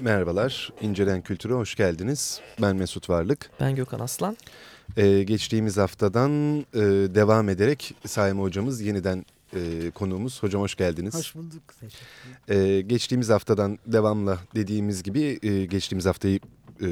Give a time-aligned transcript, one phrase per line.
[0.00, 2.40] Merhabalar, İncelen Kültür'e hoş geldiniz.
[2.62, 3.50] Ben Mesut Varlık.
[3.60, 4.36] Ben Gökhan Aslan.
[4.96, 6.80] Ee, geçtiğimiz haftadan e,
[7.14, 9.24] devam ederek Saime Hocamız yeniden
[9.56, 10.42] e, konuğumuz.
[10.42, 11.14] Hocam hoş geldiniz.
[11.14, 11.62] Hoş bulduk.
[12.48, 16.40] Ee, geçtiğimiz haftadan devamla dediğimiz gibi e, geçtiğimiz haftayı
[16.82, 16.88] e,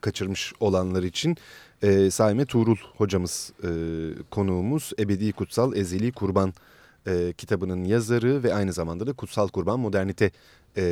[0.00, 1.36] kaçırmış olanlar için
[1.82, 3.68] e, Saime Tuğrul hocamız e,
[4.30, 4.92] konuğumuz.
[4.98, 6.54] Ebedi Kutsal Ezeli Kurban
[7.06, 10.30] e, kitabının yazarı ve aynı zamanda da Kutsal Kurban Modernite
[10.76, 10.82] e,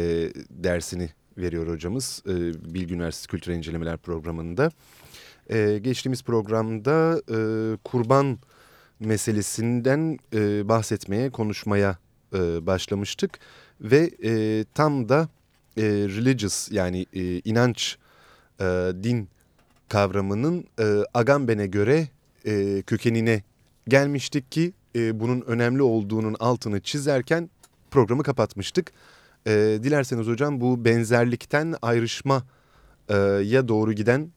[0.50, 2.22] dersini veriyor hocamız.
[2.26, 2.34] E,
[2.74, 4.70] Bilgi Üniversitesi Kültürel İncelemeler programında.
[5.50, 7.38] E, geçtiğimiz programda e,
[7.84, 8.38] kurban
[9.00, 11.98] meselesinden e, bahsetmeye, konuşmaya
[12.34, 13.38] e, başlamıştık.
[13.80, 15.28] Ve e, tam da
[15.76, 17.96] e, religious yani e, inanç,
[18.60, 18.64] e,
[19.02, 19.28] din
[19.88, 22.08] kavramının e, Agamben'e göre
[22.46, 23.42] e, kökenine
[23.88, 27.50] gelmiştik ki e, bunun önemli olduğunun altını çizerken
[27.90, 28.92] programı kapatmıştık.
[29.46, 29.50] E,
[29.82, 32.42] dilerseniz hocam bu benzerlikten ayrışma
[33.08, 34.30] e, ya doğru giden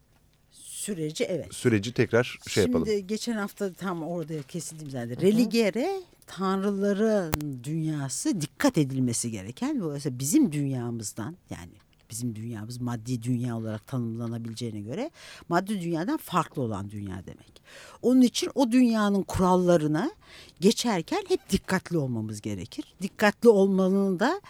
[0.51, 1.53] süreci evet.
[1.53, 2.87] Süreci tekrar şey Şimdi yapalım.
[2.87, 5.21] Şimdi geçen hafta tam orada kesildiğim zaten.
[5.21, 9.79] Religere tanrıların dünyası dikkat edilmesi gereken.
[9.79, 11.82] Dolayısıyla bizim dünyamızdan yani
[12.13, 15.11] bizim dünyamız maddi dünya olarak tanımlanabileceğine göre
[15.49, 17.61] maddi dünyadan farklı olan dünya demek.
[18.01, 20.11] Onun için o dünyanın kurallarına
[20.59, 22.95] geçerken hep dikkatli olmamız gerekir.
[23.01, 24.41] Dikkatli olmanın da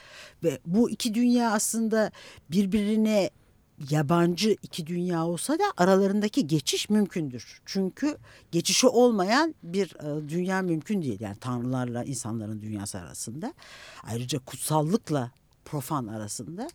[0.43, 2.11] ve bu iki dünya aslında
[2.51, 3.29] birbirine
[3.89, 7.61] yabancı iki dünya olsa da aralarındaki geçiş mümkündür.
[7.65, 8.17] Çünkü
[8.51, 11.19] geçişi olmayan bir e, dünya mümkün değil.
[11.19, 13.53] Yani tanrılarla insanların dünyası arasında.
[14.03, 15.31] Ayrıca kutsallıkla
[15.65, 16.67] profan arasında.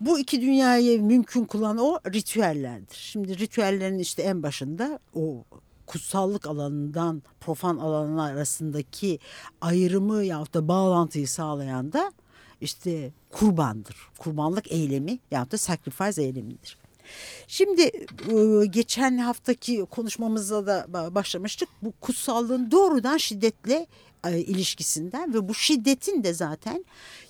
[0.00, 2.96] Bu iki dünyayı mümkün kılan o ritüellerdir.
[2.96, 5.44] Şimdi ritüellerin işte en başında o
[5.86, 9.18] kutsallık alanından profan alanlar arasındaki
[9.60, 12.12] ayrımı yahut da bağlantıyı sağlayan da
[12.60, 13.96] işte kurbandır.
[14.18, 16.78] Kurbanlık eylemi yahut da sacrifice eylemidir.
[17.46, 21.68] Şimdi e, geçen haftaki konuşmamızda da başlamıştık.
[21.82, 23.86] Bu kutsallığın doğrudan şiddetle
[24.24, 26.84] ilişkisinden ve bu şiddetin de zaten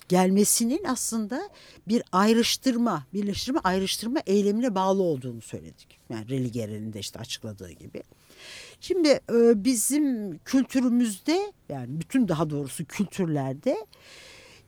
[0.07, 1.49] gelmesinin aslında
[1.87, 5.99] bir ayrıştırma, birleştirme, ayrıştırma eylemine bağlı olduğunu söyledik.
[6.09, 8.03] Yani Religere'nin de işte açıkladığı gibi.
[8.81, 13.77] Şimdi e, bizim kültürümüzde yani bütün daha doğrusu kültürlerde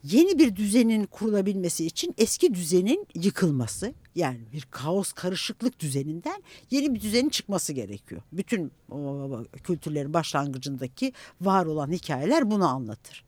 [0.03, 7.01] yeni bir düzenin kurulabilmesi için eski düzenin yıkılması yani bir kaos karışıklık düzeninden yeni bir
[7.01, 8.21] düzenin çıkması gerekiyor.
[8.31, 13.23] Bütün o, kültürlerin başlangıcındaki var olan hikayeler bunu anlatır.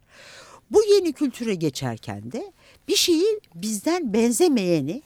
[0.71, 2.51] Bu yeni kültüre geçerken de
[2.87, 5.01] bir şeyi bizden benzemeyeni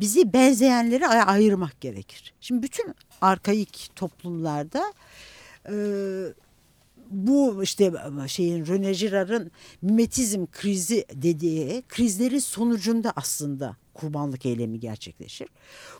[0.00, 2.34] bizi benzeyenleri ayırmak gerekir.
[2.40, 4.92] Şimdi bütün arkaik toplumlarda
[5.68, 5.74] e,
[7.10, 7.92] bu işte
[8.26, 9.50] şeyin René Girard'ın
[9.82, 15.48] mimetizm krizi dediği krizlerin sonucunda aslında kurbanlık eylemi gerçekleşir.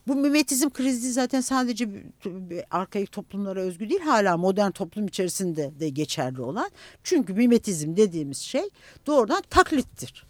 [0.07, 1.89] Bu mimetizm krizi zaten sadece
[2.71, 6.71] arkaik toplumlara özgü değil hala modern toplum içerisinde de geçerli olan.
[7.05, 8.69] Çünkü mimetizm dediğimiz şey
[9.07, 10.27] doğrudan taklittir.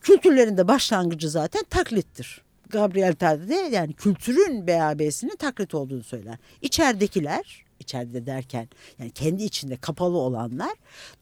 [0.00, 2.42] Kültürlerinde başlangıcı zaten taklittir.
[2.68, 6.38] Gabriel Tarde de yani kültürün BAB'sinin taklit olduğunu söyler.
[6.62, 10.72] İçeridekiler içeride derken yani kendi içinde kapalı olanlar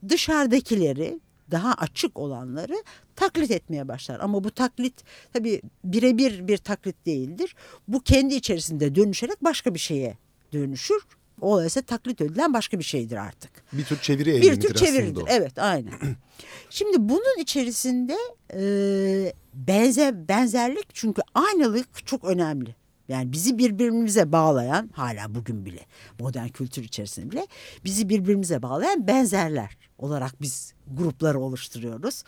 [0.09, 2.85] dışarıdakileri daha açık olanları
[3.17, 4.21] taklit etmeye başlar.
[4.21, 4.95] Ama bu taklit
[5.33, 7.57] tabii birebir bir taklit değildir.
[7.89, 10.19] Bu kendi içerisinde dönüşerek başka bir şeye
[10.53, 11.03] dönüşür.
[11.41, 13.51] O ise taklit edilen başka bir şeydir artık.
[13.73, 15.25] Bir tür çeviri eylemidir Bir tür çeviridir.
[15.29, 15.93] Evet aynen.
[16.71, 18.17] Şimdi bunun içerisinde
[18.55, 22.75] e, benze, benzerlik çünkü aynılık çok önemli.
[23.11, 25.87] Yani bizi birbirimize bağlayan hala bugün bile
[26.21, 27.47] modern kültür içerisinde bile
[27.85, 32.23] bizi birbirimize bağlayan benzerler olarak biz grupları oluşturuyoruz.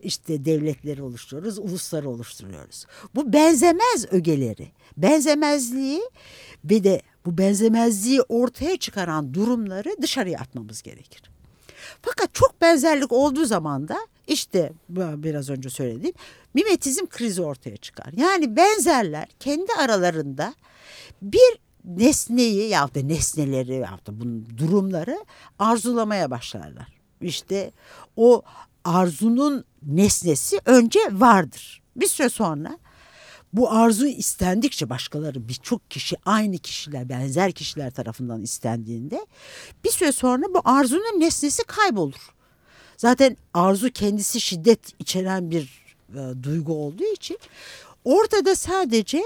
[0.00, 2.86] İşte devletleri oluşturuyoruz, ulusları oluşturuyoruz.
[3.14, 6.02] Bu benzemez ögeleri, benzemezliği
[6.64, 11.22] ve de bu benzemezliği ortaya çıkaran durumları dışarıya atmamız gerekir.
[12.02, 13.96] Fakat çok benzerlik olduğu zaman da
[14.26, 16.14] işte biraz önce söylediğim
[16.54, 18.12] mimetizm krizi ortaya çıkar.
[18.16, 20.54] Yani benzerler kendi aralarında
[21.22, 25.24] bir nesneyi ya da nesneleri ya da bunun durumları
[25.58, 26.88] arzulamaya başlarlar.
[27.20, 27.70] İşte
[28.16, 28.42] o
[28.84, 31.82] arzunun nesnesi önce vardır.
[31.96, 32.78] Bir süre sonra
[33.56, 39.26] bu arzu istendikçe başkaları birçok kişi aynı kişiler benzer kişiler tarafından istendiğinde
[39.84, 42.34] bir süre sonra bu arzunun nesnesi kaybolur.
[42.96, 47.38] Zaten arzu kendisi şiddet içeren bir e, duygu olduğu için
[48.04, 49.22] ortada sadece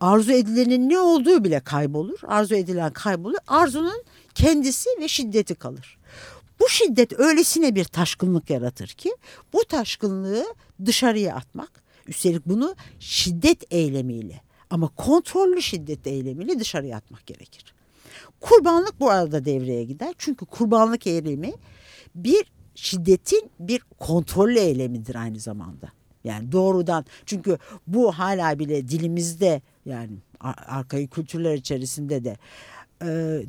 [0.00, 2.18] arzu edilenin ne olduğu bile kaybolur.
[2.26, 3.38] Arzu edilen kaybolur.
[3.46, 4.02] Arzunun
[4.34, 5.98] kendisi ve şiddeti kalır.
[6.60, 9.16] Bu şiddet öylesine bir taşkınlık yaratır ki
[9.52, 10.46] bu taşkınlığı
[10.84, 14.40] dışarıya atmak Üstelik bunu şiddet eylemiyle
[14.70, 17.74] ama kontrollü şiddet eylemiyle dışarıya atmak gerekir.
[18.40, 20.14] Kurbanlık bu arada devreye gider.
[20.18, 21.52] Çünkü kurbanlık eylemi
[22.14, 22.44] bir
[22.74, 25.88] şiddetin bir kontrollü eylemidir aynı zamanda.
[26.24, 30.12] Yani doğrudan çünkü bu hala bile dilimizde yani
[30.66, 32.36] arkayı kültürler içerisinde de
[33.04, 33.42] e,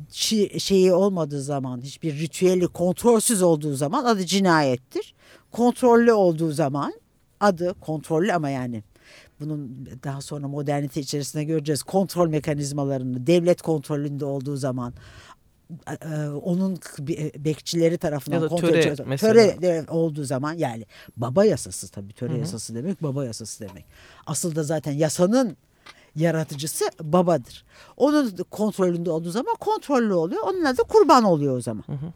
[0.58, 5.14] şeyi olmadığı zaman hiçbir ritüeli kontrolsüz olduğu zaman adı cinayettir.
[5.52, 6.94] Kontrollü olduğu zaman
[7.40, 8.82] adı kontrollü ama yani
[9.40, 14.94] bunun daha sonra modernite içerisinde göreceğiz kontrol mekanizmalarını devlet kontrolünde olduğu zaman
[15.88, 16.78] e, onun
[17.38, 20.86] bekçileri tarafından ya kontrol töre, töre olduğu zaman yani
[21.16, 22.38] baba yasası tabii töre Hı -hı.
[22.38, 23.84] yasası demek baba yasası demek.
[24.26, 25.56] Asıl da zaten yasanın
[26.16, 27.64] yaratıcısı babadır.
[27.96, 30.42] Onun kontrolünde olduğu zaman kontrollü oluyor.
[30.46, 31.84] Onun adı kurban oluyor o zaman.
[31.86, 32.12] Hı hı.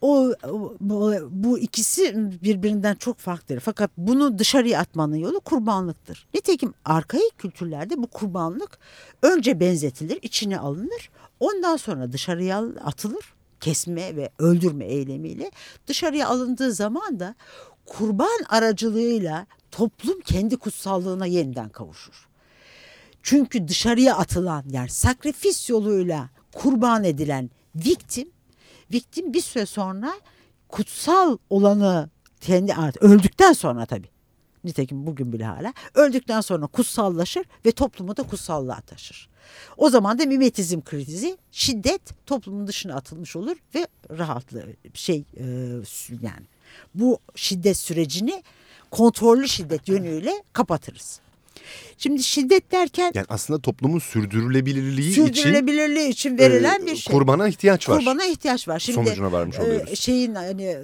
[0.00, 0.32] O
[1.30, 3.60] bu, ikisi birbirinden çok farklıdır.
[3.60, 6.26] Fakat bunu dışarıya atmanın yolu kurbanlıktır.
[6.34, 8.78] Nitekim arkaik kültürlerde bu kurbanlık
[9.22, 11.10] önce benzetilir, içine alınır.
[11.40, 13.34] Ondan sonra dışarıya atılır.
[13.60, 15.50] Kesme ve öldürme eylemiyle
[15.86, 17.34] dışarıya alındığı zaman da
[17.86, 22.28] kurban aracılığıyla toplum kendi kutsallığına yeniden kavuşur.
[23.22, 28.28] Çünkü dışarıya atılan yani sakrifis yoluyla kurban edilen victim
[28.92, 30.14] Victim bir süre sonra
[30.68, 34.08] kutsal olanı kendi öldükten sonra tabii.
[34.64, 39.28] Nitekim bugün bile hala öldükten sonra kutsallaşır ve toplumu da kutsallığa taşır.
[39.76, 45.44] O zaman da mimetizm krizi şiddet toplumun dışına atılmış olur ve rahatlığı şey e,
[46.22, 46.46] yani
[46.94, 48.42] bu şiddet sürecini
[48.90, 51.20] kontrollü şiddet yönüyle kapatırız.
[51.98, 53.12] Şimdi şiddet derken...
[53.14, 57.14] Yani aslında toplumun sürdürülebilirliği, sürdürülebilirliği için, için verilen bir şey.
[57.14, 57.98] Kurbana ihtiyaç var.
[57.98, 58.78] Kurbana ihtiyaç var.
[58.78, 59.92] Şimdi, Sonucuna varmış oluyoruz.
[59.92, 60.76] E, şeyin hani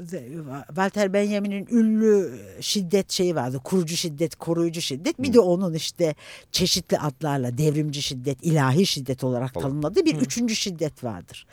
[0.66, 3.60] Walter Benjamin'in ünlü şiddet şeyi vardı.
[3.64, 5.22] Kurucu şiddet, koruyucu şiddet.
[5.22, 5.32] Bir Hı.
[5.32, 6.14] de onun işte
[6.52, 10.20] çeşitli adlarla devrimci şiddet, ilahi şiddet olarak tanımladığı bir Hı.
[10.20, 11.46] üçüncü şiddet vardır.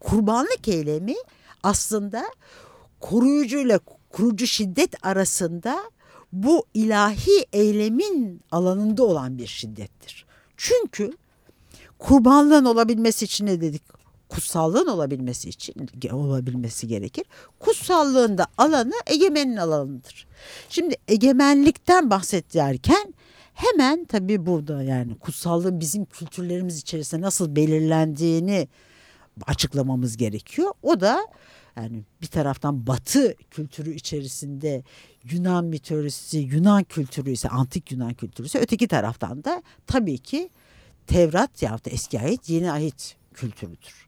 [0.00, 1.14] Kurbanlık eylemi
[1.62, 2.24] aslında
[3.00, 5.78] koruyucuyla kurucu şiddet arasında
[6.32, 10.26] bu ilahi eylemin alanında olan bir şiddettir.
[10.56, 11.12] Çünkü
[11.98, 13.82] kurbanlığın olabilmesi için ne dedik?
[14.28, 17.24] Kutsallığın olabilmesi için olabilmesi gerekir.
[17.58, 20.26] Kutsallığın da alanı egemenin alanıdır.
[20.68, 23.14] Şimdi egemenlikten bahsederken
[23.54, 28.68] hemen tabii burada yani kutsallığın bizim kültürlerimiz içerisinde nasıl belirlendiğini
[29.46, 30.72] açıklamamız gerekiyor.
[30.82, 31.26] O da
[31.82, 34.82] yani bir taraftan Batı kültürü içerisinde
[35.30, 40.50] Yunan mitolojisi, Yunan kültürü ise antik Yunan kültürü ise öteki taraftan da tabii ki
[41.06, 44.06] Tevrat ya da eski ayet, yeni ayet kültürüdür.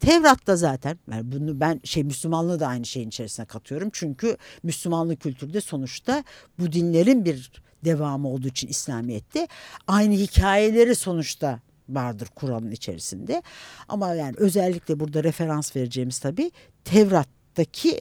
[0.00, 3.90] Tevrat'ta zaten yani bunu ben şey Müslümanlığı da aynı şeyin içerisine katıyorum.
[3.92, 6.24] Çünkü Müslümanlık kültürde sonuçta
[6.58, 7.52] bu dinlerin bir
[7.84, 9.48] devamı olduğu için İslamiyet'te
[9.86, 11.60] aynı hikayeleri sonuçta
[11.94, 13.42] vardır Kur'an'ın içerisinde.
[13.88, 16.50] Ama yani özellikle burada referans vereceğimiz tabii
[16.84, 18.00] Tevrat'taki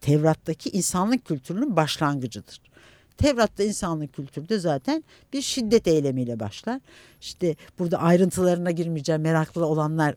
[0.00, 2.60] Tevrat'taki insanlık kültürünün başlangıcıdır.
[3.16, 6.80] Tevrat'ta insanlık kültürü de zaten bir şiddet eylemiyle başlar.
[7.20, 10.14] İşte burada ayrıntılarına girmeyeceğim meraklı olanlar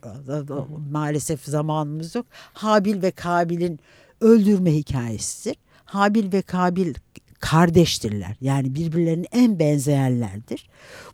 [0.92, 2.26] maalesef zamanımız yok.
[2.54, 3.80] Habil ve Kabil'in
[4.22, 5.58] öldürme hikayesidir.
[5.86, 6.94] Habil ve Kabil
[7.40, 8.36] kardeştirler.
[8.42, 10.70] Yani birbirlerinin en benzeyenlerdir.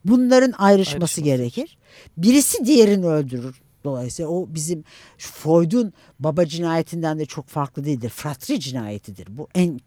[0.06, 1.22] Bunların ayrışması Ayrışması.
[1.22, 1.78] gerekir.
[2.18, 3.62] Birisi diğerini öldürür.
[3.84, 4.84] Dolayısıyla o bizim
[5.18, 8.10] Freud'un baba cinayetinden de çok farklı değildir.
[8.10, 9.38] Fratri cinayetidir.
[9.38, 9.80] Bu en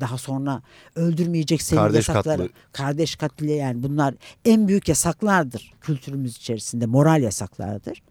[0.00, 0.62] daha sonra
[0.96, 2.42] öldürmeyecek senin kardeş yasakları.
[2.42, 2.54] Katlı.
[2.72, 4.14] Kardeş katli yani bunlar
[4.44, 6.86] en büyük yasaklardır kültürümüz içerisinde.
[6.86, 8.02] Moral yasaklardır.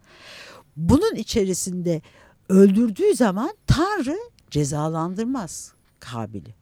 [0.76, 2.02] Bunun içerisinde
[2.48, 4.18] öldürdüğü zaman Tanrı
[4.50, 6.61] cezalandırmaz Kabil'i.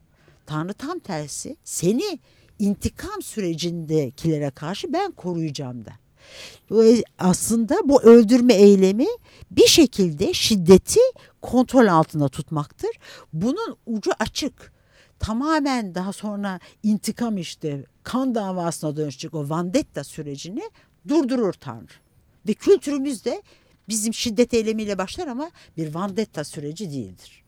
[0.50, 2.18] Tanrı tam tersi seni
[2.58, 5.94] intikam sürecindekilere karşı ben koruyacağım der.
[7.18, 9.06] Aslında bu öldürme eylemi
[9.50, 11.00] bir şekilde şiddeti
[11.42, 12.90] kontrol altında tutmaktır.
[13.32, 14.72] Bunun ucu açık.
[15.18, 20.62] Tamamen daha sonra intikam işte kan davasına dönüşecek o vandetta sürecini
[21.08, 21.92] durdurur Tanrı.
[22.48, 23.42] Ve kültürümüzde
[23.88, 27.44] bizim şiddet eylemiyle başlar ama bir vandetta süreci değildir.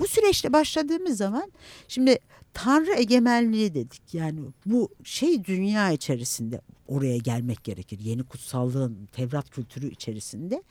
[0.00, 1.52] Bu süreçte başladığımız zaman
[1.88, 2.18] şimdi
[2.54, 4.14] Tanrı egemenliği dedik.
[4.14, 7.98] Yani bu şey dünya içerisinde oraya gelmek gerekir.
[7.98, 10.62] Yeni kutsallığın Tevrat kültürü içerisinde.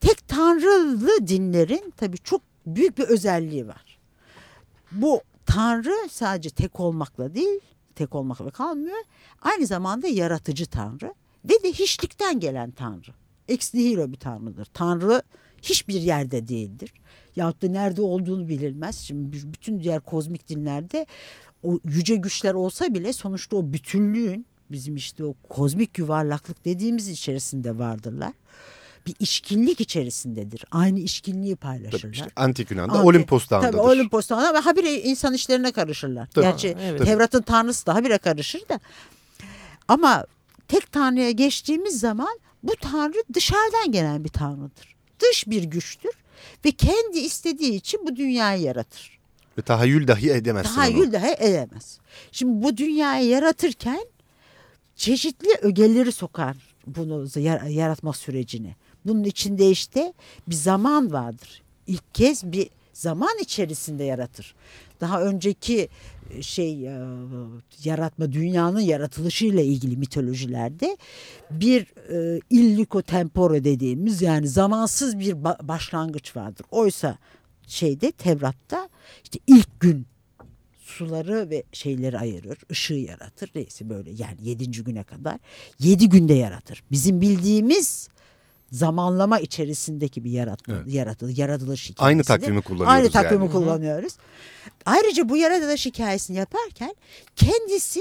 [0.00, 3.98] Tek tanrılı dinlerin tabii çok büyük bir özelliği var.
[4.92, 7.60] Bu tanrı sadece tek olmakla değil,
[7.94, 8.98] tek olmakla kalmıyor.
[9.42, 13.10] Aynı zamanda yaratıcı tanrı ve de hiçlikten gelen tanrı.
[13.48, 14.64] Ex nihilo bir tanrıdır.
[14.64, 15.22] Tanrı
[15.62, 16.92] hiçbir yerde değildir.
[17.36, 18.98] Yahut da nerede olduğunu bilinmez.
[18.98, 21.06] Şimdi bütün diğer kozmik dinlerde
[21.62, 27.78] o yüce güçler olsa bile sonuçta o bütünlüğün bizim işte o kozmik yuvarlaklık dediğimiz içerisinde
[27.78, 28.32] vardırlar.
[29.06, 30.64] Bir işkinlik içerisindedir.
[30.70, 32.00] Aynı işkinliği paylaşırlar.
[32.00, 33.72] Tabii işte Antik Yunan'da Antik, Olimpos Dağı'ndadır.
[33.72, 36.26] Tabii Olimpos Dağı'nda ve habire insan işlerine karışırlar.
[36.26, 36.44] Tabii.
[36.44, 37.04] Gerçi evet.
[37.04, 38.80] Tevrat'ın tanrısı da habire karışır da.
[39.88, 40.26] Ama
[40.68, 44.96] tek tanrıya geçtiğimiz zaman bu tanrı dışarıdan gelen bir tanrıdır.
[45.20, 46.10] Dış bir güçtür
[46.64, 49.18] ve kendi istediği için bu dünyayı yaratır.
[49.58, 51.12] Ve tahayyül dahi edemezsin Tahayyül onu.
[51.12, 51.98] dahi edemez.
[52.32, 54.06] Şimdi bu dünyayı yaratırken
[54.96, 56.56] çeşitli ögeleri sokar
[56.86, 57.26] bunu
[57.68, 58.76] yaratma sürecine.
[59.06, 60.12] Bunun içinde işte
[60.48, 61.62] bir zaman vardır.
[61.86, 64.54] İlk kez bir zaman içerisinde yaratır.
[65.00, 65.88] Daha önceki
[66.40, 66.98] şey e,
[67.84, 70.96] yaratma dünyanın yaratılışıyla ilgili mitolojilerde
[71.50, 76.66] bir e, illiko tempore dediğimiz yani zamansız bir başlangıç vardır.
[76.70, 77.18] Oysa
[77.66, 78.88] şeyde Tevrat'ta
[79.24, 80.06] işte ilk gün
[80.80, 83.50] suları ve şeyleri ayırır, ışığı yaratır.
[83.54, 85.38] Neyse böyle yani yedinci güne kadar
[85.78, 86.82] yedi günde yaratır.
[86.90, 88.08] Bizim bildiğimiz
[88.72, 90.94] zamanlama içerisindeki bir yaratma, evet.
[90.94, 92.04] yaratılış, yaratılış hikayesi.
[92.04, 93.52] Aynı takvimi kullanıyoruz Aynı takvimi yani.
[93.52, 94.12] kullanıyoruz.
[94.86, 96.94] Ayrıca bu yaratılış hikayesini yaparken
[97.36, 98.00] kendisi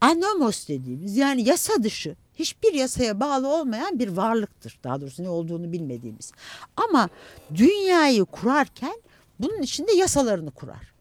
[0.00, 4.78] anomos dediğimiz yani yasa dışı hiçbir yasaya bağlı olmayan bir varlıktır.
[4.84, 6.32] Daha doğrusu ne olduğunu bilmediğimiz.
[6.76, 7.08] Ama
[7.54, 9.02] dünyayı kurarken
[9.38, 10.92] bunun içinde yasalarını kurar.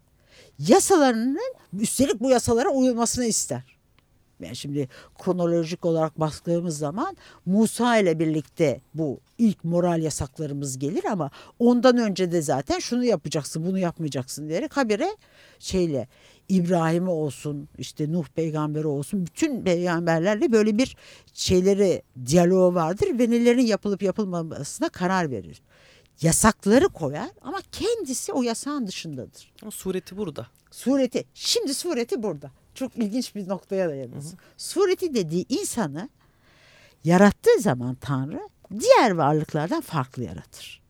[0.60, 3.77] Yasalarının üstelik bu yasalara uyulmasını ister.
[4.42, 4.90] Yani şimdi
[5.24, 12.32] kronolojik olarak baktığımız zaman Musa ile birlikte bu ilk moral yasaklarımız gelir ama ondan önce
[12.32, 15.08] de zaten şunu yapacaksın bunu yapmayacaksın diyerek habire
[15.60, 16.08] şeyle
[16.50, 20.98] İbrahim'e olsun işte Nuh peygamberi olsun bütün peygamberlerle böyle bir
[21.34, 25.62] şeyleri diyaloğu vardır ve nelerin yapılıp yapılmamasına karar verir.
[26.22, 29.54] Yasakları koyar ama kendisi o yasağın dışındadır.
[29.66, 30.48] O sureti burada.
[30.72, 31.26] Sureti.
[31.34, 34.34] Şimdi sureti burada çok ilginç bir noktaya dayanıyoruz.
[34.58, 36.10] Sureti dediği insanı
[37.04, 40.82] yarattığı zaman Tanrı diğer varlıklardan farklı yaratır.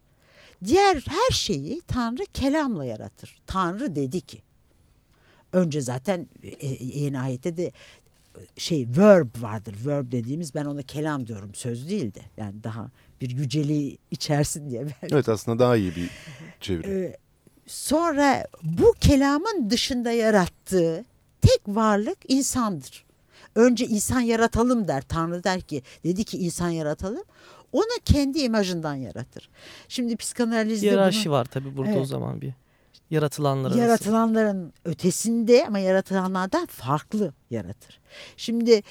[0.66, 3.40] Diğer her şeyi Tanrı kelamla yaratır.
[3.48, 4.42] Tanrı dedi ki.
[5.54, 7.72] Önce zaten e, e, yeni ayette de
[8.58, 9.76] şey verb vardır.
[9.86, 11.56] Verb dediğimiz ben ona kelam diyorum.
[11.56, 12.22] Söz değil de.
[12.38, 12.90] Yani daha
[13.22, 14.82] bir yüceliği içersin diye.
[14.82, 15.16] Belki.
[15.16, 16.10] Evet aslında daha iyi bir
[16.60, 16.88] çeviri.
[16.88, 17.18] Ee,
[17.68, 21.06] sonra bu kelamın dışında yarattığı
[21.48, 23.06] tek varlık insandır.
[23.56, 25.02] Önce insan yaratalım der.
[25.02, 27.24] Tanrı der ki dedi ki insan yaratalım.
[27.72, 29.50] Onu kendi imajından yaratır.
[29.88, 32.54] Şimdi psikanalizde Hiyerarşi bunu, var tabii burada evet, o zaman bir.
[33.10, 34.72] Yaratılanların Yaratılanların arası.
[34.86, 38.00] ötesinde ama yaratılanlardan farklı yaratır.
[38.38, 38.82] Şimdi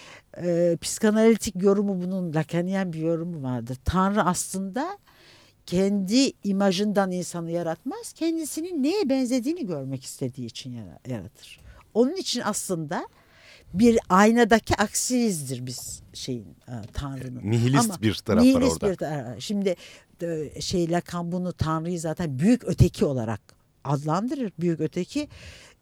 [0.42, 3.78] e, psikanalitik yorumu bunun Lacanien bir yorumu vardır.
[3.84, 4.98] Tanrı aslında
[5.66, 8.12] kendi imajından insanı yaratmaz.
[8.12, 11.65] Kendisinin neye benzediğini görmek istediği için yaratır.
[11.96, 13.08] Onun için aslında
[13.74, 17.50] bir aynadaki aksiyizdir biz şeyin e, Tanrı'nın.
[17.50, 19.34] Nihilist Ama, bir taraf nihilist var orada.
[19.36, 19.76] Bir, şimdi
[20.22, 23.40] e, şey Lacan bunu Tanrı'yı zaten büyük öteki olarak
[23.84, 24.52] adlandırır.
[24.60, 25.28] Büyük öteki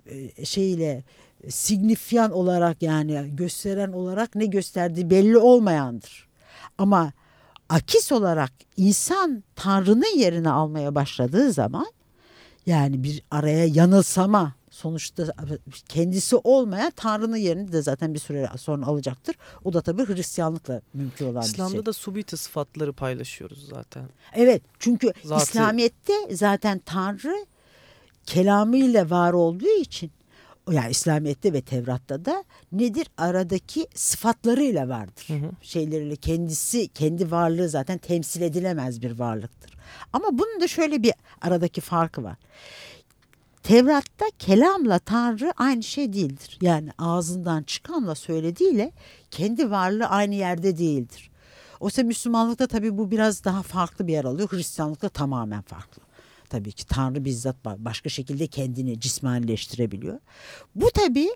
[0.06, 1.04] e, şeyle
[1.48, 6.28] signifyan olarak yani gösteren olarak ne gösterdiği belli olmayandır.
[6.78, 7.12] Ama
[7.68, 11.86] akis olarak insan Tanrı'nın yerini almaya başladığı zaman
[12.66, 15.34] yani bir araya yanılsama sonuçta
[15.88, 19.36] kendisi olmayan Tanrı'nın yerini de zaten bir süre sonra alacaktır.
[19.64, 21.86] O da tabii Hristiyanlıkla mümkün olan İslam'da bir şey.
[21.86, 24.04] da subite sıfatları paylaşıyoruz zaten.
[24.34, 25.42] Evet çünkü Zatı...
[25.42, 27.46] İslamiyet'te zaten Tanrı
[28.26, 30.10] kelamıyla var olduğu için
[30.70, 33.06] yani İslamiyet'te ve Tevrat'ta da nedir?
[33.18, 35.24] Aradaki sıfatlarıyla vardır.
[35.26, 35.50] Hı hı.
[35.62, 39.74] Şeyleriyle kendisi, kendi varlığı zaten temsil edilemez bir varlıktır.
[40.12, 42.36] Ama bunun da şöyle bir aradaki farkı var.
[43.64, 46.58] Tevrat'ta kelamla Tanrı aynı şey değildir.
[46.62, 48.92] Yani ağzından çıkanla söylediğiyle
[49.30, 51.30] kendi varlığı aynı yerde değildir.
[51.80, 54.48] Oysa Müslümanlıkta tabii bu biraz daha farklı bir yer alıyor.
[54.52, 56.02] Hristiyanlıkta tamamen farklı.
[56.48, 60.18] Tabii ki Tanrı bizzat başka şekilde kendini cismanileştirebiliyor.
[60.74, 61.30] Bu tabii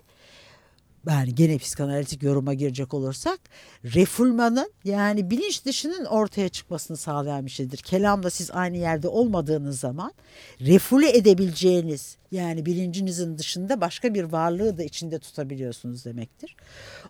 [1.09, 3.39] yani gene psikanalitik yoruma girecek olursak
[3.83, 7.77] refulmanın yani bilinç dışının ortaya çıkmasını sağlayan bir şeydir.
[7.77, 10.13] Kelamda siz aynı yerde olmadığınız zaman
[10.61, 16.55] refule edebileceğiniz yani bilincinizin dışında başka bir varlığı da içinde tutabiliyorsunuz demektir.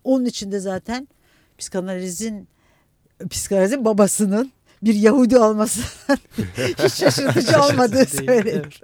[0.04, 1.08] Onun içinde zaten
[1.58, 2.48] psikanalizin
[3.30, 4.52] psikanalizin babasının
[4.84, 5.82] bir Yahudi olması
[6.58, 8.82] hiç şaşırtıcı olmadığı söylenir.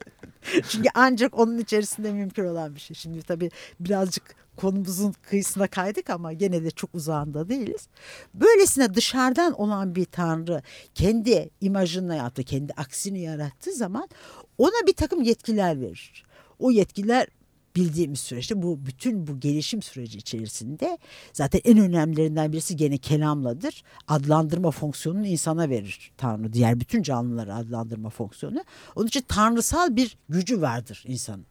[0.70, 2.96] Çünkü ancak onun içerisinde mümkün olan bir şey.
[2.96, 7.88] Şimdi tabii birazcık konumuzun kıyısına kaydık ama gene de çok uzağında değiliz.
[8.34, 10.62] Böylesine dışarıdan olan bir tanrı
[10.96, 14.10] kendi imajını yaptı, kendi aksini yarattığı zaman
[14.58, 16.26] ona bir takım yetkiler verir.
[16.60, 17.28] O yetkiler
[17.76, 20.98] bildiğimiz süreçte bu bütün bu gelişim süreci içerisinde
[21.34, 23.84] zaten en önemlilerinden birisi gene kelamladır.
[24.08, 26.54] Adlandırma fonksiyonunu insana verir Tanrı.
[26.54, 28.64] Diğer bütün canlıları adlandırma fonksiyonu.
[28.96, 31.46] Onun için tanrısal bir gücü vardır insanın.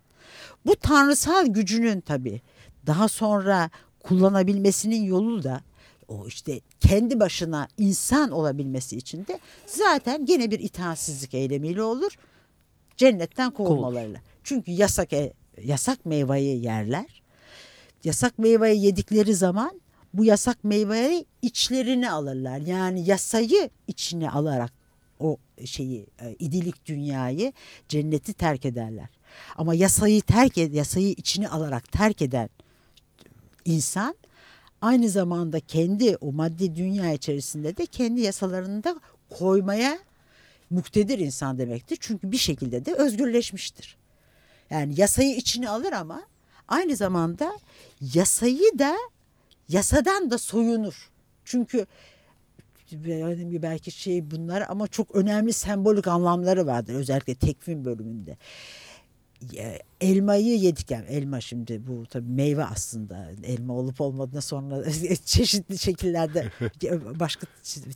[0.66, 2.40] Bu tanrısal gücünün tabii
[2.86, 5.60] daha sonra kullanabilmesinin yolu da
[6.08, 12.12] o işte kendi başına insan olabilmesi için de zaten gene bir itaatsizlik eylemiyle olur.
[12.96, 14.20] Cennetten kovulmalarıyla.
[14.44, 17.22] Çünkü yasak e, yasak meyveyi yerler.
[18.04, 19.80] Yasak meyveyi yedikleri zaman
[20.14, 22.58] bu yasak meyveyi içlerini alırlar.
[22.58, 24.72] Yani yasayı içine alarak
[25.20, 27.52] o şeyi e, idilik dünyayı
[27.88, 29.08] cenneti terk ederler.
[29.56, 32.48] Ama yasayı terk ed yasayı içine alarak terk eden
[33.64, 34.14] insan
[34.80, 39.98] aynı zamanda kendi o maddi dünya içerisinde de kendi yasalarını da koymaya
[40.70, 41.98] muktedir insan demektir.
[42.00, 43.96] Çünkü bir şekilde de özgürleşmiştir.
[44.70, 46.22] Yani yasayı içine alır ama
[46.68, 47.58] aynı zamanda
[48.14, 48.96] yasayı da
[49.68, 51.10] yasadan da soyunur.
[51.44, 51.86] Çünkü
[53.62, 58.36] belki şey bunlar ama çok önemli sembolik anlamları vardır özellikle tekvim bölümünde
[60.00, 64.84] elmayı yedik yani elma şimdi bu tabii meyve aslında elma olup olmadığına sonra
[65.24, 66.52] çeşitli şekillerde
[67.20, 67.46] başka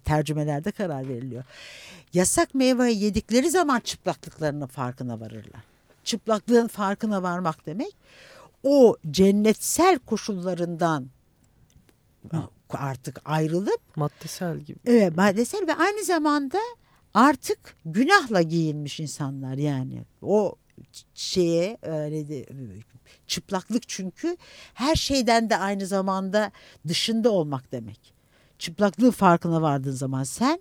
[0.04, 1.44] tercümelerde karar veriliyor.
[2.12, 5.62] Yasak meyveyi yedikleri zaman çıplaklıklarının farkına varırlar.
[6.08, 7.96] Çıplaklığın farkına varmak demek
[8.62, 11.06] o cennetsel koşullarından
[12.70, 14.78] artık ayrılıp maddesel gibi.
[14.86, 16.58] Evet maddesel ve aynı zamanda
[17.14, 20.04] artık günahla giyinmiş insanlar yani.
[20.22, 20.54] O
[21.14, 22.46] şeye öyle de,
[23.26, 24.36] çıplaklık çünkü
[24.74, 26.52] her şeyden de aynı zamanda
[26.88, 28.14] dışında olmak demek.
[28.58, 30.60] Çıplaklığın farkına vardığın zaman sen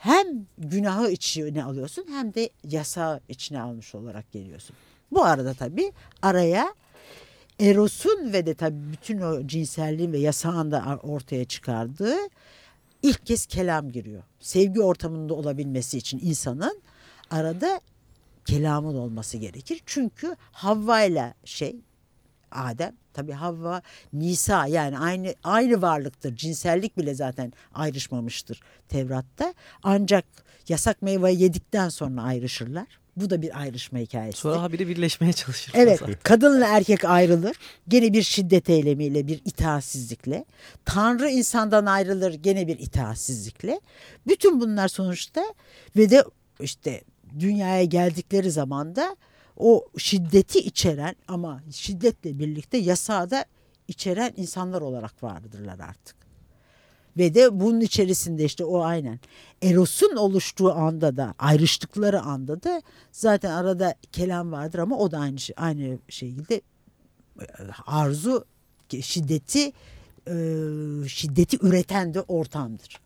[0.00, 4.76] hem günahı içine alıyorsun hem de yasa içine almış olarak geliyorsun.
[5.12, 5.92] Bu arada tabii
[6.22, 6.74] araya
[7.60, 12.16] Eros'un ve de tabii bütün o cinselliğin ve yasağın da ortaya çıkardığı
[13.02, 14.22] ilk kez kelam giriyor.
[14.40, 16.82] Sevgi ortamında olabilmesi için insanın
[17.30, 17.80] arada
[18.44, 19.82] kelamın olması gerekir.
[19.86, 21.76] Çünkü Havva ile şey
[22.50, 23.82] Adem tabi Havva
[24.12, 26.36] Nisa yani aynı aynı varlıktır.
[26.36, 29.54] Cinsellik bile zaten ayrışmamıştır Tevrat'ta.
[29.82, 30.24] Ancak
[30.68, 32.86] yasak meyveyi yedikten sonra ayrışırlar.
[33.16, 34.38] Bu da bir ayrışma hikayesi.
[34.38, 35.72] Sonra habire birleşmeye çalışır.
[35.76, 37.56] Evet kadınla erkek ayrılır.
[37.88, 40.44] Gene bir şiddet eylemiyle bir itaatsizlikle.
[40.84, 43.80] Tanrı insandan ayrılır gene bir itaatsizlikle.
[44.26, 45.44] Bütün bunlar sonuçta
[45.96, 46.24] ve de
[46.60, 47.02] işte
[47.38, 49.16] dünyaya geldikleri zaman da
[49.60, 53.44] o şiddeti içeren ama şiddetle birlikte yasağı da
[53.88, 56.16] içeren insanlar olarak vardırlar artık.
[57.18, 59.20] Ve de bunun içerisinde işte o aynen
[59.62, 65.38] Eros'un oluştuğu anda da ayrıştıkları anda da zaten arada kelam vardır ama o da aynı
[65.38, 67.44] şey, aynı şekilde e,
[67.86, 68.44] arzu
[69.00, 69.72] şiddeti
[70.26, 70.34] e,
[71.08, 73.00] şiddeti üreten de ortamdır.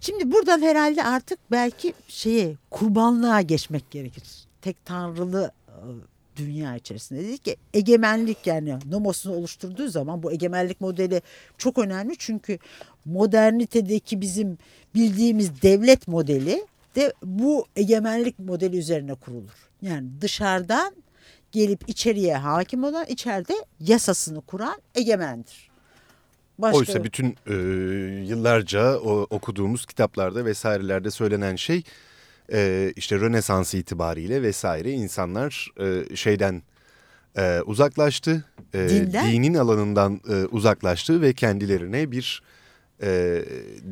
[0.00, 4.45] Şimdi buradan herhalde artık belki şeye kurbanlığa geçmek gerekir.
[4.66, 5.74] Tek tanrılı e,
[6.36, 11.22] dünya içerisinde dedik ki egemenlik yani nomosunu oluşturduğu zaman bu egemenlik modeli
[11.58, 12.58] çok önemli çünkü
[13.04, 14.58] modernitedeki bizim
[14.94, 19.68] bildiğimiz devlet modeli de bu egemenlik modeli üzerine kurulur.
[19.82, 20.94] Yani dışarıdan
[21.52, 25.70] gelip içeriye hakim olan içeride yasasını kuran egemendir.
[26.58, 26.78] Başka...
[26.78, 27.54] Oysa bütün e,
[28.28, 31.82] yıllarca o, okuduğumuz kitaplarda vesairelerde söylenen şey
[32.52, 36.62] e, işte Rönesans itibariyle vesaire insanlar e, şeyden
[37.36, 38.44] e, uzaklaştı.
[38.74, 42.42] E, dinin alanından e, uzaklaştı ve kendilerine bir
[43.02, 43.42] e,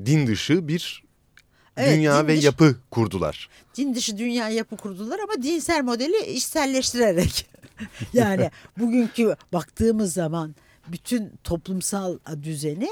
[0.07, 1.05] din dışı bir
[1.77, 3.49] Evet, dünya ve dışı, yapı kurdular.
[3.77, 7.47] Din dışı dünya yapı kurdular ama dinsel modeli işselleştirerek.
[8.13, 10.55] yani bugünkü baktığımız zaman
[10.89, 12.89] bütün toplumsal düzeni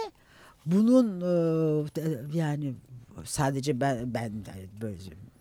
[0.66, 2.74] bunun e, yani
[3.24, 4.32] sadece ben ben
[4.80, 4.96] böyle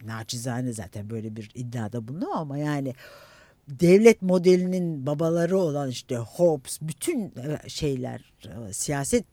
[0.05, 2.93] naçizane zaten böyle bir iddiada bulundum ama yani
[3.67, 9.25] devlet modelinin babaları olan işte Hobbes bütün e, şeyler e, siyaset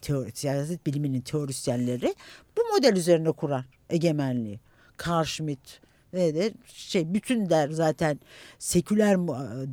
[0.00, 2.14] teori, siyaset biliminin teorisyenleri
[2.58, 4.60] bu model üzerine kurar egemenliği.
[5.06, 5.80] Carl Schmitt
[6.14, 8.20] ve de şey bütün der zaten
[8.58, 9.16] seküler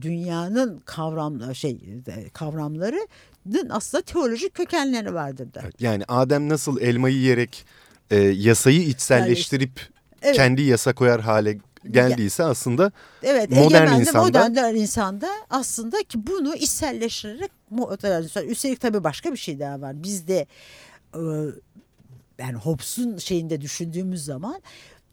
[0.01, 1.79] dünyanın kavram şey
[2.33, 3.07] kavramları
[3.69, 5.63] aslında teolojik kökenleri vardır der.
[5.79, 7.65] Yani Adem nasıl elmayı yiyerek
[8.11, 9.79] e, yasayı içselleştirip
[10.21, 10.35] evet.
[10.35, 11.57] kendi yasa koyar hale
[11.91, 12.91] geldiyse aslında
[13.23, 17.51] evet, modern insanda modern insanda aslında ki bunu içselleştirerek
[18.45, 20.03] üstelik tabii başka bir şey daha var.
[20.03, 20.47] Bizde
[21.15, 21.21] e,
[22.39, 24.61] yani Hobbes'un şeyinde düşündüğümüz zaman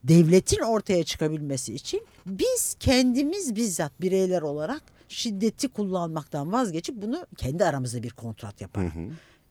[0.05, 8.03] devletin ortaya çıkabilmesi için biz kendimiz bizzat bireyler olarak şiddeti kullanmaktan vazgeçip bunu kendi aramızda
[8.03, 8.93] bir kontrat yaparak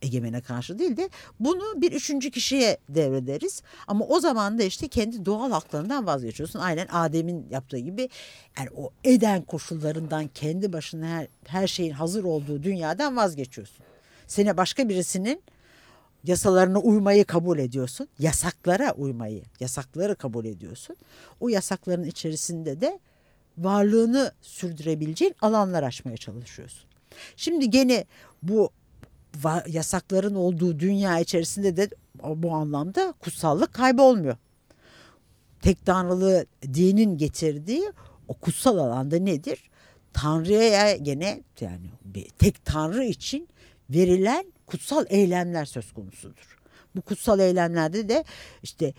[0.05, 3.61] egemene karşı değil de bunu bir üçüncü kişiye devrederiz.
[3.87, 6.59] Ama o zaman da işte kendi doğal haklarından vazgeçiyorsun.
[6.59, 8.09] Aynen Adem'in yaptığı gibi
[8.57, 13.85] yani o eden koşullarından kendi başına her, her şeyin hazır olduğu dünyadan vazgeçiyorsun.
[14.27, 15.41] Sene başka birisinin
[16.23, 18.07] yasalarına uymayı kabul ediyorsun.
[18.19, 20.95] Yasaklara uymayı, yasakları kabul ediyorsun.
[21.39, 22.99] O yasakların içerisinde de
[23.57, 26.89] varlığını sürdürebileceğin alanlar açmaya çalışıyorsun.
[27.35, 28.05] Şimdi gene
[28.43, 28.69] bu
[29.67, 31.89] yasakların olduğu dünya içerisinde de
[32.35, 34.37] bu anlamda kutsallık kaybolmuyor.
[35.61, 37.91] Tek tanrılı dinin getirdiği
[38.27, 39.69] o kutsal alanda nedir?
[40.13, 43.47] Tanrı'ya gene yani bir tek tanrı için
[43.89, 46.57] verilen kutsal eylemler söz konusudur.
[46.95, 48.23] Bu kutsal eylemlerde de
[48.63, 48.93] işte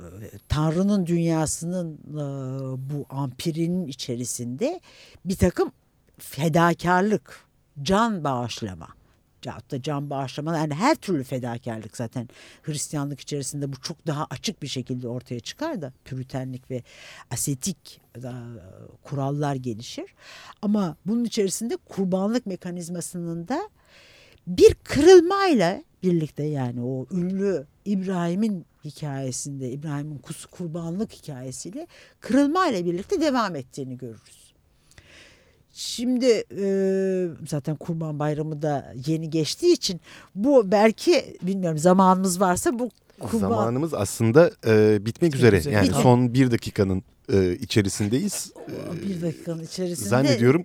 [0.00, 0.04] e,
[0.48, 2.20] Tanrı'nın dünyasının e,
[2.90, 4.80] bu ampirinin içerisinde
[5.24, 5.72] bir takım
[6.18, 7.44] fedakarlık,
[7.82, 8.88] can bağışlama,
[9.44, 12.28] da can bağışlama yani her türlü fedakarlık zaten
[12.62, 16.82] Hristiyanlık içerisinde bu çok daha açık bir şekilde ortaya çıkar da püritenlik ve
[17.30, 18.20] asetik e,
[19.02, 20.14] kurallar gelişir.
[20.62, 23.70] Ama bunun içerisinde kurbanlık mekanizmasının da
[24.46, 31.86] bir kırılmayla birlikte yani o ünlü İbrahim'in hikayesinde İbrahim'in kurbanlık hikayesiyle
[32.20, 34.49] kırılmayla birlikte devam ettiğini görürüz.
[35.72, 36.66] Şimdi e,
[37.48, 40.00] zaten Kurban Bayramı da yeni geçtiği için
[40.34, 43.38] bu belki bilmiyorum zamanımız varsa bu kurban...
[43.38, 45.56] Zamanımız aslında e, bitmek üzere.
[45.56, 45.74] üzere.
[45.74, 46.02] Yani Bitmek.
[46.02, 47.02] son bir dakikanın
[47.32, 48.52] e, içerisindeyiz.
[48.68, 50.64] E, bir dakikanın içerisinde Zannediyorum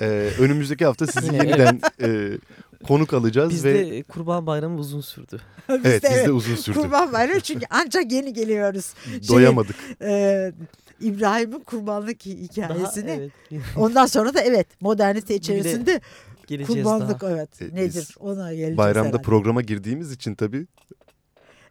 [0.00, 0.06] e,
[0.38, 2.38] önümüzdeki hafta sizi yeniden e,
[2.86, 5.40] konuk alacağız ve Bizde Kurban Bayramı uzun sürdü.
[5.68, 6.78] Biz evet de bizde uzun sürdü.
[6.78, 8.94] Kurban Bayramı çünkü ancak yeni geliyoruz.
[9.10, 9.76] Şey, Doyamadık.
[10.02, 10.52] e,
[11.00, 13.10] İbrahim'in kurbanlık hi- Daha hikayesini.
[13.10, 13.32] evet.
[13.76, 16.00] Ondan sonra da evet modernite içerisinde
[16.46, 17.30] Geleceğiz kurbanlık daha.
[17.30, 19.22] evet E, biz nedir ona geleceğiz Bayramda herhalde.
[19.22, 20.66] programa girdiğimiz için tabii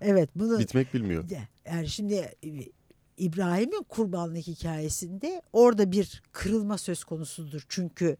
[0.01, 1.29] Evet bunu bitmek bilmiyor.
[1.29, 2.49] Ya, Yani şimdi e,
[3.17, 7.65] İbrahim'in kurbanlık hikayesinde orada bir kırılma söz konusudur.
[7.69, 8.17] Çünkü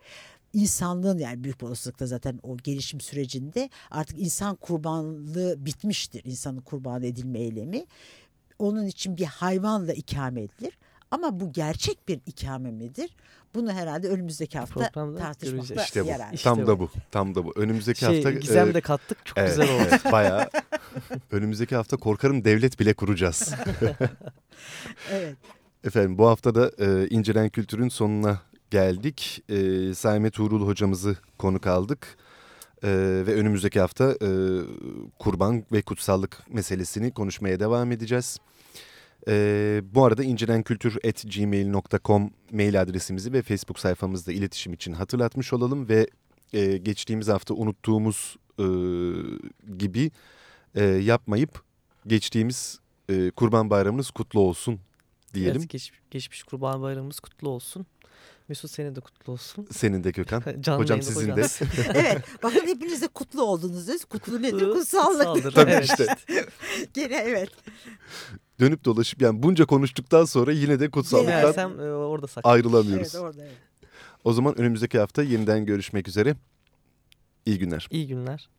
[0.54, 6.22] insanlığın yani büyük olasılıkla zaten o gelişim sürecinde artık insan kurbanlığı bitmiştir.
[6.26, 7.86] İnsanın kurban edilme eylemi.
[8.60, 10.78] Onun için bir hayvanla ikame edilir.
[11.14, 13.16] Ama bu gerçek bir ikame midir?
[13.56, 15.84] Bunu herhalde önümüzdeki hafta Programda tartışmakta.
[15.84, 16.10] İşte bu.
[16.10, 16.34] yarar.
[16.34, 16.68] İşte Tam bu.
[16.68, 16.90] da bu.
[17.12, 17.54] Tam da bu.
[17.56, 19.88] Önümüzdeki Şey, hafta gizem e, de kattık çok evet, güzel oldu.
[19.90, 20.50] evet, bayağı.
[21.32, 23.54] Önümüzdeki hafta korkarım devlet bile kuracağız.
[25.12, 25.38] Evet.
[25.84, 29.44] Efendim bu hafta da e, İncelen Kültür'ün sonuna geldik.
[29.50, 32.18] E, Saime Tuğrul hocamızı konuk aldık.
[32.84, 32.90] E,
[33.28, 34.30] ve önümüzdeki hafta e,
[35.20, 38.40] kurban ve kutsallık meselesini konuşmaya devam edeceğiz.
[39.28, 45.90] E, bu arada incelenkultur.gmail.com mail adresimizi ve Facebook sayfamızda iletişim için hatırlatmış olalım.
[45.90, 46.08] Ve
[46.54, 48.66] e, geçtiğimiz hafta unuttuğumuz e,
[49.78, 50.12] gibi
[50.76, 51.62] e, yapmayıp
[52.08, 54.80] geçtiğimiz e, kurban bayramınız kutlu olsun
[55.34, 55.62] diyelim.
[55.62, 57.86] Evet, geç- geçmiş Kurban Bayramımız kutlu olsun.
[58.50, 59.68] Mesut senin de kutlu olsun.
[59.72, 60.44] Senin de Gökhan.
[60.60, 61.32] Canlı Hocam sizin de.
[61.32, 61.68] koyacaksın.
[61.94, 62.18] evet.
[62.44, 64.06] Bakın hepiniz de kutlu oldunuz.
[64.06, 64.72] Kutlu nedir?
[64.72, 65.28] Kutsallık.
[65.28, 65.52] Kutsaldır.
[65.52, 65.86] Tabii evet.
[65.86, 66.16] işte.
[66.94, 67.50] Gene evet.
[68.60, 72.50] Dönüp dolaşıp yani bunca konuştuktan sonra yine de kutsallıktan Meğersem e, orada saklı.
[72.50, 73.16] ayrılamıyoruz.
[73.16, 73.58] Evet orada evet.
[74.24, 76.36] O zaman önümüzdeki hafta yeniden görüşmek üzere.
[77.46, 77.88] İyi günler.
[77.92, 78.50] İyi günler.